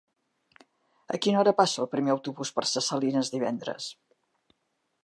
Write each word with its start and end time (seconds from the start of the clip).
A 1.17 1.19
quina 1.25 1.39
hora 1.41 1.53
passa 1.59 1.83
el 1.85 1.91
primer 1.93 2.13
autobús 2.15 2.53
per 2.57 2.67
Ses 2.73 2.91
Salines 2.95 3.31
divendres? 3.37 3.93